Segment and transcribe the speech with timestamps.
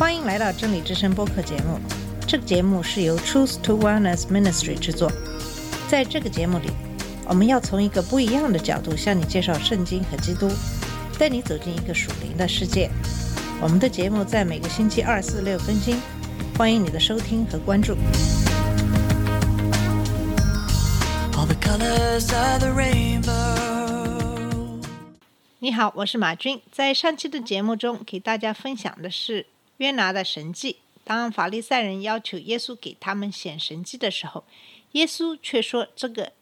[0.00, 1.78] 欢迎来到真理之声播客节目。
[2.26, 5.12] 这个节目是由 Truth to Wellness Ministry 制作。
[5.88, 6.70] 在这个节目里，
[7.28, 10.50] 我们要从一个不一样的角度向你介绍圣经和基督，
[11.18, 12.90] 带你走进一个属灵的世界。
[13.60, 16.00] 我们的节目在每个星期二、四、六更新，
[16.56, 17.92] 欢迎你的收听和关注。
[21.34, 23.28] all the colors are the rainbow.
[25.58, 26.58] 你好，我是马军。
[26.72, 29.44] 在上期的节目中，给大家分享的是
[29.80, 30.76] 约拿的神迹。
[31.04, 34.44] 当法利赛人要求耶稣给他们显神迹的时候，
[34.92, 36.32] 耶稣却说这个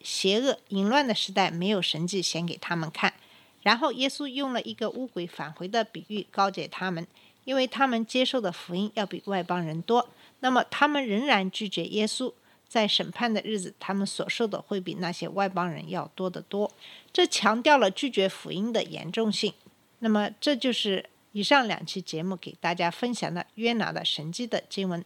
[0.00, 3.14] 邪恶淫乱的时代没有神迹显给他们看。
[3.62, 7.06] 然后耶稣用了一个乌鬼返回的比喻告诫他们，
[7.44, 10.08] 因为他们接受的福音要比外邦人多，
[10.40, 12.32] 那么他们仍然拒绝耶稣。
[12.66, 16.72] 在审判的日子，他们所受的会比那些外邦人要多得多。
[17.12, 19.52] 这强调了拒绝福音的严重性。
[20.00, 25.04] 那么，这就是以上两期节目给大家分享的约拿的神迹的经文。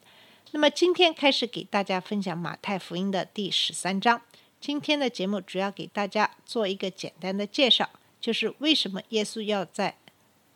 [0.51, 4.21] 那么，今天开始给大家分享马太福音的第十三章。
[4.61, 7.89] 今天的节目主要给大家做一个简单的介绍，
[8.21, 9.97] 就是为什么耶稣要在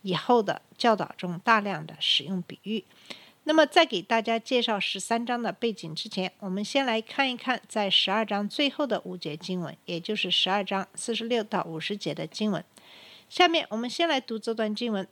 [0.03, 2.85] 以后的教导中大量的使用比喻。
[3.45, 12.63] 那么，在给大家介绍十三章的背景之前，我们先来看一看在十二章最后的五节经文，也就是十二章四十六到五十节的经文。
[13.31, 15.09] 下面我们先来读这段经文。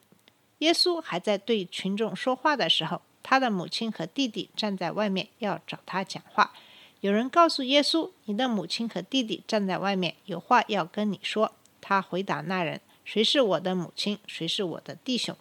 [0.60, 6.52] 耶稣还在对群众说话的时候，他的母亲和弟弟站在外面要找他讲话。
[7.00, 14.18] 有人告诉耶稣：“你的母亲和弟弟站在外面，有话要跟你说。”他回答那人：“谁是我的母亲？
[14.26, 15.34] 谁是我的弟兄？”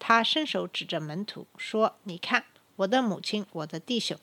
[0.00, 2.44] 他伸手指着门徒说：“你看，
[2.76, 4.18] 我的母亲，我的弟兄。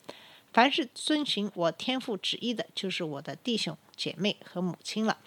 [0.51, 5.19] 凡是遵循我天父旨意的，就是我的弟兄、姐妹和母亲了。”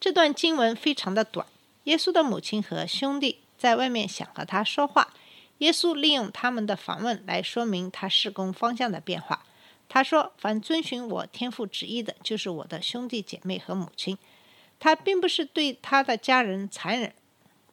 [0.00, 1.46] 这段经文非常的短。
[1.84, 5.14] 耶稣的母亲和兄弟在外面想和他说话，
[5.56, 9.46] 耶稣利用他们的访问来说明他事工方向的变化。
[9.88, 14.18] 他说：“凡遵循我天父旨意的，就是我的兄弟姐妹和母亲。”
[14.78, 17.14] 他并不是对他的家人残忍，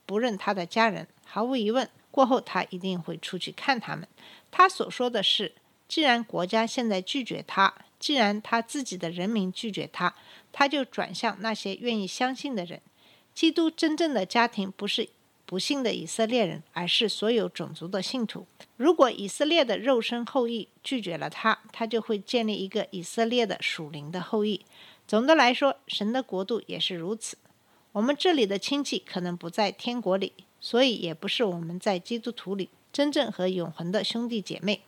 [0.06, 1.06] 不认他的家人。
[1.26, 4.08] 毫无疑问，过后他一定会出去看他们。
[4.50, 5.54] 他所说的是：
[5.90, 10.16] 既然国家现在拒绝他，既然他自己的人民拒绝他，
[10.54, 12.82] 他就转向那些愿意相信的人。
[13.36, 15.10] 基督真正的家庭不是
[15.52, 18.48] 不幸的以色列人，而是所有种族的信徒。
[18.78, 24.62] 如果以色列的肉身后裔拒绝了他，他就会建立一个以色列的属灵的后裔。
[25.06, 27.38] 总的来说，神的国度也是如此。
[27.92, 34.80] 我们这里的亲戚可能不在天国里，所以也不是我们在基督徒里真正和永恒的兄弟姐妹。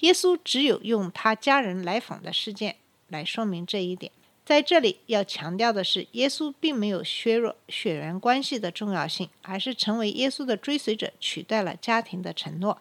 [0.00, 2.74] 耶稣只有用他家人来访的事件
[3.06, 4.10] 来说明这一点。
[4.48, 12.80] 在这里要强调的是，耶稣并没有削弱血缘关系的重要性，而是成为耶稣的追随者取代了家庭的承诺。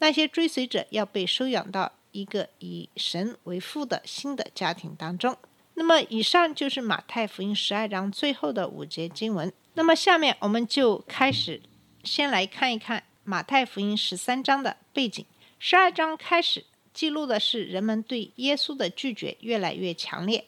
[0.00, 5.34] 那些追随者要被收养到一个以神为父的新的家庭当中。
[5.72, 9.50] 那么，以上就是马太福音十二章最后的五节经文。
[9.72, 11.62] 那么，下面我们就开始
[12.04, 15.24] 先来看一看马太福音十三章的背景。
[15.58, 20.44] 十二章开始记录的是人们对耶稣的拒绝越来越强烈。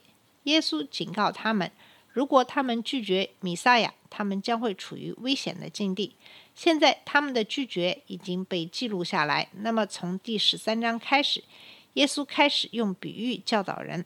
[0.48, 1.70] 耶稣警告他们，
[2.08, 6.14] 如果他们拒绝弥撒亚，他们将会处于危险的境地。
[6.54, 9.48] 现在他们的拒绝已经被记录下来。
[9.52, 11.44] 那么，从第十三章开始，
[11.92, 14.04] 耶稣开始用比喻教导人。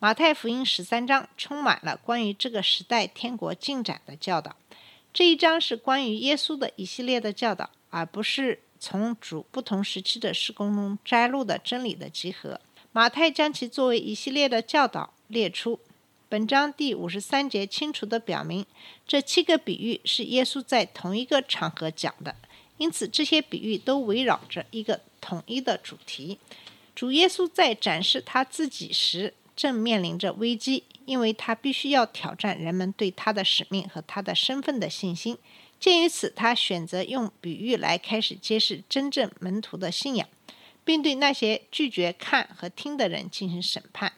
[0.00, 4.56] 马太福音十三章充满了关于这个时代天国进展的教导。
[5.14, 12.60] 这一章是关于耶稣的一系列的教导，而不是从主不同时期的施工中摘录的真理的集合。
[12.92, 15.80] 马太将其作为一系列的教导列出。
[16.34, 18.66] 本章第五十三节清楚地表明，
[19.06, 22.34] 这七个比喻是耶稣在同一个场合讲的，
[22.76, 26.40] 因此这些比喻都围绕着一个统一的主题。
[26.92, 35.38] 主耶稣在展示他自己时，正面临着危机，因为他必须要挑战人们对他的使命和他的身份的信心。
[35.78, 40.28] 鉴于此，他选择用比喻来开始揭示真正门徒的信仰，
[40.84, 44.14] 并对那些拒绝看和听的人进行审判。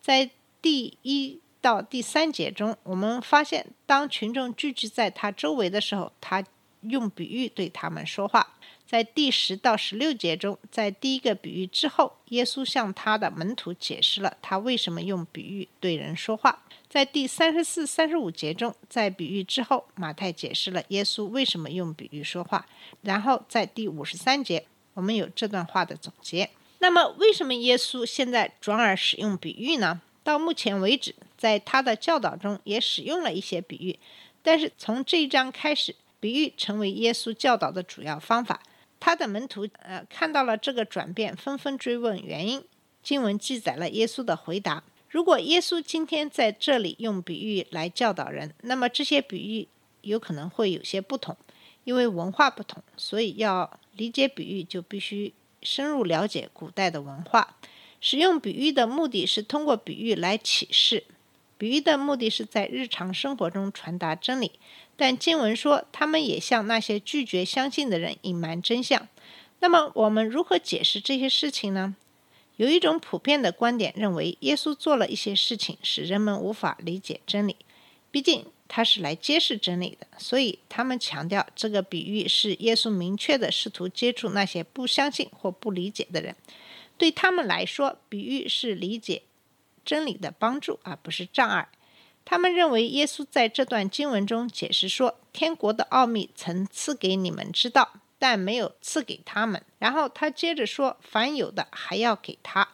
[0.00, 0.30] 在
[0.60, 6.44] 第一到第三节中，我们发现，当群众聚集在他周围的时候，他
[6.82, 8.54] 用比喻对他们说话。
[8.86, 16.62] 在第十到十六节中，在第一个比喻之后，耶稣向他的门徒解释了他为什么用比喻对人说话。
[16.88, 22.66] 在第三十四、三十五节中，在比喻之后，马太解释了耶稣为什么用比喻说话。
[23.02, 26.50] 然后在第五十三节，我们有这段话的总结。
[26.80, 30.00] 那么，为什么耶稣现在转而使用比喻呢？
[30.24, 33.98] 到目前为止，在他的教导中也使用了一些比喻，
[34.42, 38.62] 但是从这一章开始，比喻成为耶稣教导的主要方法。
[39.00, 42.62] 他的门徒呃看到了这个转变，纷纷追问原因。
[43.02, 49.66] 经文记载了耶稣的回答：如果耶稣今天在这里用比喻来教导人，那么这些比喻
[50.02, 51.34] 有可能会有些不同，
[51.84, 55.32] 因为文化不同，所以要理解比喻就必须
[55.62, 57.56] 深入了解古代的文化。
[58.02, 61.04] 使用比喻的目的是通过比喻来启示，
[61.60, 64.52] 比喻的目的是在日常生活中传达真理。
[64.96, 69.06] 但经文说，他们也向那些拒绝相信的人隐瞒真相。
[69.58, 71.96] 那么，我们如何解释这些事情呢？
[72.56, 77.56] 有一种普遍的观点认为，耶稣做了一些事情，使人们无法理解真理。
[78.10, 86.34] 毕竟他是来揭示真理的，所以他们强调这个比喻是耶稣明确的试图接触那些不相信或不理解的人。
[86.96, 89.22] 对他们来说，比喻是理解
[89.84, 91.68] 真理的帮助，而不是障碍。
[92.24, 99.62] 他们认为，耶稣在这段经文中解释说，天国的奥秘曾赐给你们知道，但没有赐给他们。
[99.78, 102.68] 然后他接着说，凡有的还要给他。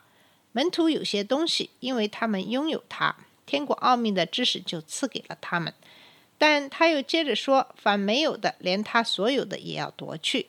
[0.52, 3.14] 门徒有些东西，因为他们拥有它，
[3.44, 5.72] 天国奥秘的知识就赐给了他们。
[6.38, 10.48] 但他又接着说，凡没有的，连他所有的也要夺去。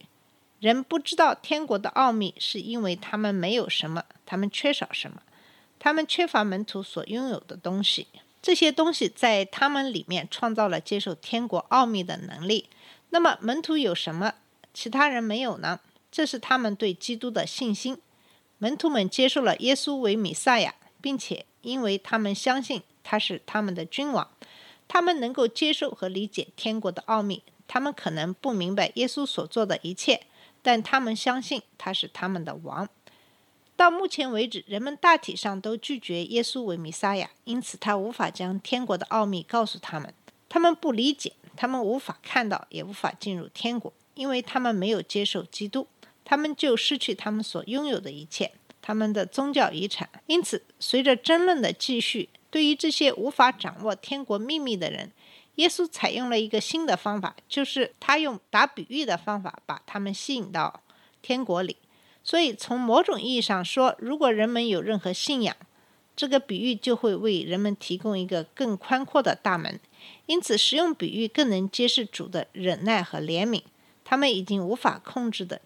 [0.59, 5.21] 人不知道天国的奥秘，是因为他们没有什么，他们缺少什么，
[5.79, 8.07] 他们缺乏门徒所拥有的东西。
[8.41, 12.69] 这些东西在他们里面创造了接受天国奥秘的能力。
[13.09, 14.33] 那么门徒有什么
[14.73, 15.79] 其他人没有呢？
[16.11, 17.97] 这是他们对基督的信心。
[18.59, 24.29] 门徒们接受了耶稣为弥赛亚，并且因为他们相信他是他们的君王，
[24.87, 27.43] 他们能够接受和理解天国的奥秘。
[27.67, 30.21] 他们可能不明白耶稣所做的一切，
[30.61, 32.87] 但他们相信他是他们的王。
[33.77, 40.11] 到目前为止，人们大体上都拒绝耶稣为弥撒亚，因此他无法将天国的奥秘告诉他们。
[40.49, 45.87] 他们不理解，他们无法看到，也无法进入天国，因为他们没有接受基督，
[46.25, 48.51] 他们就失去他们所拥有的一切，
[48.81, 50.09] 他们的宗教遗产。
[50.25, 55.11] 因此，随着争论的继续，对于这些无法掌握天国秘密的人，
[55.55, 60.81] 耶稣采用了一个新的方法，就是他用打比喻的方法把他们吸引到
[61.21, 61.77] 天国里。
[62.29, 65.55] 所以，从某种意义上说，如果人们有任何信仰，
[66.13, 69.79] 这个比喻就会为人们提供一个更宽阔的大门。
[70.25, 73.61] 因此，使用比喻更能揭示主的忍耐和怜悯。
[74.03, 75.61] 他们已经无法控制的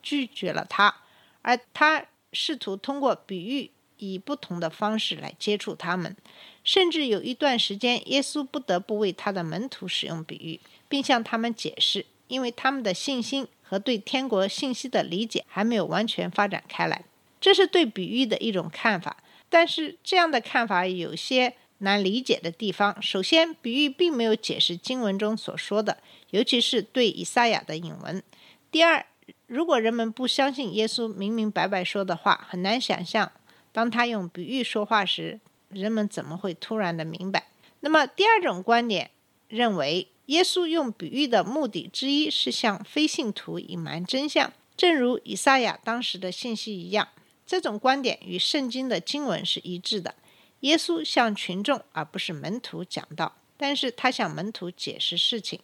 [0.00, 0.98] 拒绝了他，
[1.42, 6.16] 而他试图通过比喻以不同的方式来接触他们。
[6.62, 13.48] 甚至有一段时间，耶稣不得不为他的门徒使用比喻，并向他们解释，因为他们的信心。
[13.68, 17.04] 和对天国信息的理解还没有完全发展开来，
[17.38, 19.18] 这是对比喻的一种看法。
[19.50, 22.96] 但是这样的看法有些难理解的地方。
[23.02, 25.98] 首先，比喻并没有解释经文中所说的，
[26.30, 28.22] 尤其是对以赛亚的引文。
[28.70, 29.04] 第二，
[29.46, 33.30] 如果人们不相信耶稣明明白白说的话，很难想象
[33.70, 35.38] 当他用比喻说话时，
[35.68, 37.48] 人们怎么会突然的明白。
[37.80, 39.10] 那么，第二种观点
[39.48, 40.08] 认为。
[40.28, 47.08] 耶稣用比喻的目的之一是向非信徒隐瞒真相，正如以赛亚当时的信息一样。
[47.46, 50.14] 这种观点与圣经的经文是一致的。
[50.60, 55.58] 耶稣向群众而不是门徒讲道，但是他向门徒解释事情。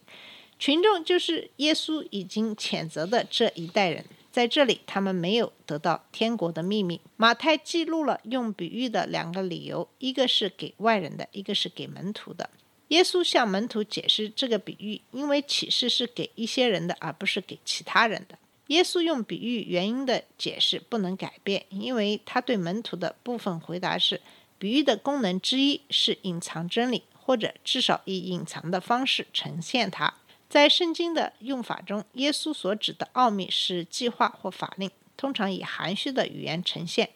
[0.57, 6.99] 群众就是耶稣已经谴责的这一代人，在这里他们没有得到天国的秘密。
[7.17, 12.49] 马太记录了用比喻的两个理由，一个是给外人的，一个是给门徒的。
[12.89, 18.37] 耶稣向门徒解释这个比喻，因为启示是给一些人的，而不是给其他人的。
[18.67, 24.21] 耶稣用比喻原因的解释不能改变，因为他对门徒的部分回答是：
[24.57, 30.13] 比喻的功能之一是隐藏真理，或者至少以隐藏的方式呈现它。
[30.47, 37.09] 在圣经的用法中，耶稣所指的奥秘是计划或法令，通常以含蓄的语言呈现，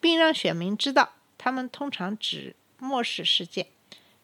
[0.00, 3.66] 并让选民知道，他们通常指末世事件。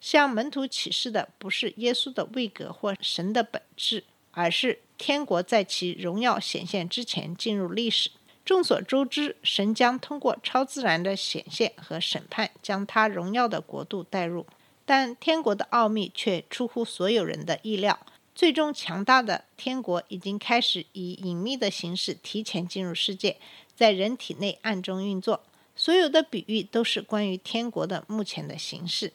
[0.02, 8.10] 向门徒启示的不是耶稣的位格或神的本质，而是天国在其荣耀显现之前进入历史。
[8.44, 14.44] 众所周知，神将通过超自然的显现和审判，将他荣耀的国度带入。
[14.84, 18.00] 但天国的奥秘却出乎所有人的意料。
[18.34, 23.36] 最终，强大的天国已经开始以隐秘的形式提前进入世界，
[23.76, 25.44] 在人体内暗中运作。
[25.76, 29.12] 所有的比喻都是关于天国的目前的形式。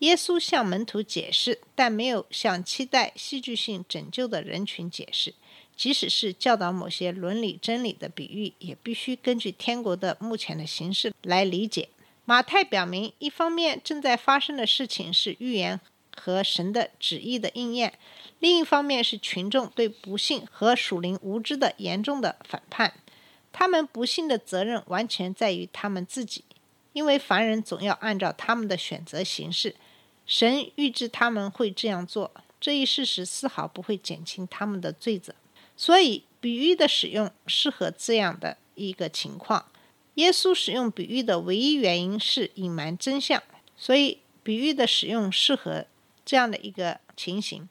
[0.00, 5.34] 耶稣向门徒解释，但没有向期待戏剧性拯救的人群解释。
[5.76, 11.88] 即使是教导某些伦理真理的比喻，也必须根据天国的目前的形式来理解。
[12.26, 15.80] 马太表明，一方面正在发生的事情是预言
[16.14, 17.90] 和神的旨意的应验；
[18.38, 22.94] 另一方面是群众对不幸和属灵无知的严重的反叛。
[23.52, 26.44] 他们不幸的责任完全在于他们自己，
[26.92, 29.74] 因为凡人总要按照他们的选择行事。
[30.30, 35.34] 神预知他们会这样做，这一事实丝毫不会减轻他们的罪责。
[35.76, 39.66] 所以，比喻的使用适合这样的一个情况。
[40.14, 43.42] 耶稣使用比喻的唯一原因是隐瞒真相，
[43.76, 45.84] 所以比喻的使用适合
[46.24, 47.68] 这样的一个情形。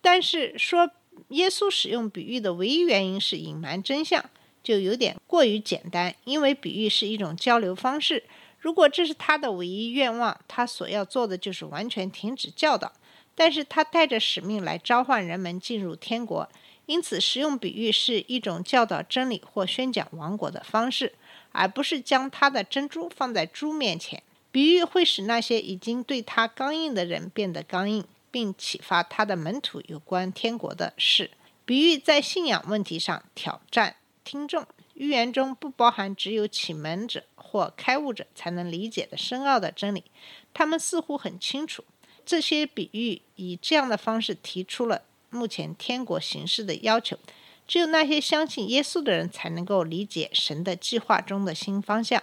[0.00, 0.90] 但是说
[1.28, 4.28] 耶稣使用比喻的唯一原因是隐瞒真相，
[4.64, 8.24] 就有点过于简单，因为比喻是一种交流方式。
[8.60, 12.92] 如果这是他的唯一愿望，他所要做的就是完全停止教导。
[13.34, 16.46] 但是他带着使命来召唤人们进入天国，
[16.84, 21.14] 因此使用比喻是一种教导真理或宣讲王国的方式，
[21.52, 24.22] 而不是将他的珍珠放在猪面前。
[24.50, 31.30] 比喻会使那些已经对他刚硬的人变得刚硬，并启发他的门徒有关天国的事。
[31.64, 34.66] 比喻在信仰问题上挑战听众。
[35.00, 40.04] 寓言中不包含只有启蒙者或开悟者才能理解的深奥的真理，
[40.52, 41.82] 他们似乎很清楚。
[42.26, 47.18] 这些比喻以这样的方式提出了目前天国形势的要求。
[47.66, 52.22] 只有那些相信耶稣的人才能够理解神的计划中的新方向。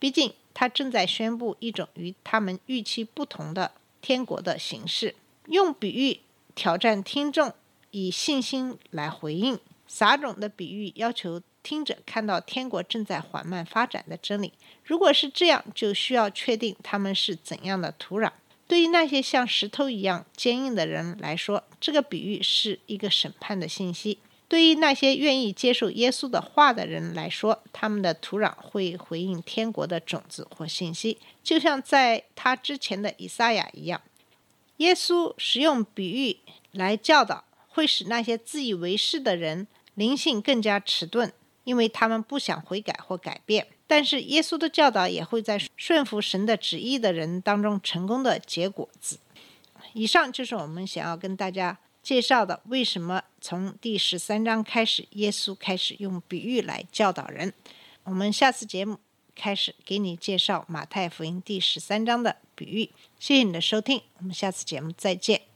[0.00, 3.70] 毕竟，他正在宣布一种与他们预期不同的
[4.02, 5.14] 天国的形式。
[5.46, 6.18] 用比喻
[6.56, 7.54] 挑战听众，
[7.92, 11.40] 以信心来回应撒种的比喻，要求。
[11.66, 14.52] 听者看到天国正在缓慢发展的真理。
[14.84, 18.30] 如果是这样，就需要确定他们是怎样的土壤。
[18.68, 34.00] 对于那些像石头一样坚硬的人来说，这个比喻是一个审判的信息；对于那些愿意接受耶稣的话的人来说，他们的土壤会回应天国的种子或信息，就像在他之前的以赛亚一样。
[34.76, 36.38] 耶稣使用比喻
[36.70, 41.32] 来教导，会使那些自以为是的人灵性更加迟钝。
[41.66, 49.18] 因为他们不想悔改或改变，但是耶稣的教导也会在顺服神的旨意的人当中成功的结果子。
[49.92, 57.52] 以上就是我们想要跟大家介绍的，为什么从第十三章开始，耶稣开始用比喻来教导人。
[58.04, 59.00] 我们下次节目
[59.34, 62.90] 开始给你介绍马太福音第十三章的比喻。
[63.18, 65.55] 谢谢你的收听，我们下次节目再见。